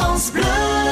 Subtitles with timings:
[0.00, 0.42] France Bleu.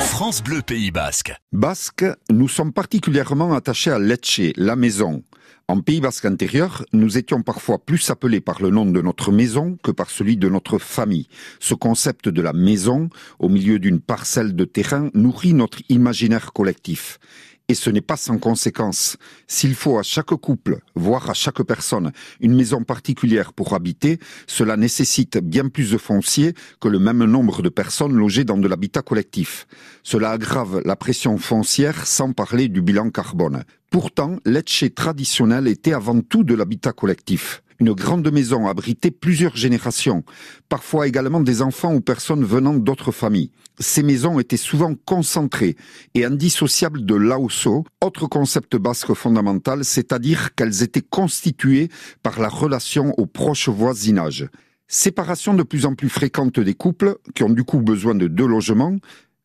[0.00, 1.32] France Bleu Pays Basque.
[1.52, 5.22] Basque, nous sommes particulièrement attachés à Lecce, la maison.
[5.68, 9.76] En Pays Basque intérieur, nous étions parfois plus appelés par le nom de notre maison
[9.80, 11.28] que par celui de notre famille.
[11.60, 13.08] Ce concept de la maison,
[13.38, 17.20] au milieu d'une parcelle de terrain, nourrit notre imaginaire collectif.
[17.68, 19.16] Et ce n'est pas sans conséquence.
[19.48, 24.76] S'il faut à chaque couple, voire à chaque personne, une maison particulière pour habiter, cela
[24.76, 29.02] nécessite bien plus de foncier que le même nombre de personnes logées dans de l'habitat
[29.02, 29.66] collectif.
[30.04, 33.64] Cela aggrave la pression foncière sans parler du bilan carbone.
[33.90, 37.64] Pourtant, l'Etche traditionnel était avant tout de l'habitat collectif.
[37.78, 40.24] Une grande maison abritait plusieurs générations,
[40.68, 43.50] parfois également des enfants ou personnes venant d'autres familles.
[43.78, 45.76] Ces maisons étaient souvent concentrées
[46.14, 51.90] et indissociables de l'AOSO, autre concept basque fondamental, c'est-à-dire qu'elles étaient constituées
[52.22, 54.48] par la relation au proche voisinage.
[54.88, 58.46] Séparation de plus en plus fréquente des couples qui ont du coup besoin de deux
[58.46, 58.96] logements,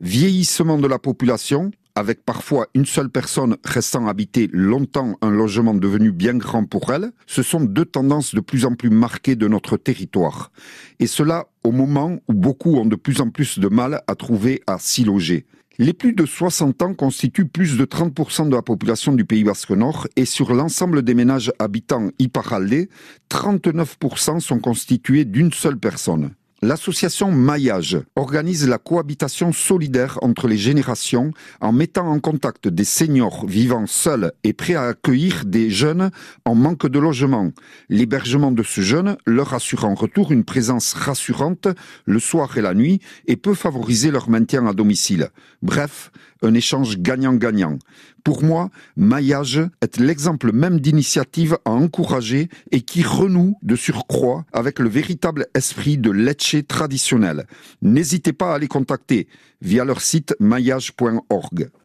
[0.00, 6.10] vieillissement de la population, avec parfois une seule personne restant habiter longtemps un logement devenu
[6.10, 9.76] bien grand pour elle, ce sont deux tendances de plus en plus marquées de notre
[9.76, 10.50] territoire.
[10.98, 14.62] Et cela au moment où beaucoup ont de plus en plus de mal à trouver
[14.66, 15.46] à s'y loger.
[15.78, 19.70] Les plus de 60 ans constituent plus de 30% de la population du Pays Basque
[19.70, 22.88] Nord et sur l'ensemble des ménages habitants Iparalde,
[23.30, 26.32] 39% sont constitués d'une seule personne.
[26.62, 33.46] L'association Maillage organise la cohabitation solidaire entre les générations en mettant en contact des seniors
[33.46, 36.10] vivant seuls et prêts à accueillir des jeunes
[36.44, 37.50] en manque de logement.
[37.88, 41.66] L'hébergement de ce jeune leur assure en retour une présence rassurante
[42.04, 45.30] le soir et la nuit et peut favoriser leur maintien à domicile.
[45.62, 46.12] Bref,
[46.42, 47.78] un échange gagnant-gagnant.
[48.24, 54.78] Pour moi, Maillage est l'exemple même d'initiative à encourager et qui renoue de surcroît avec
[54.78, 57.46] le véritable esprit de Lecce traditionnel.
[57.82, 59.28] N'hésitez pas à les contacter
[59.62, 61.70] via leur site maillage.org.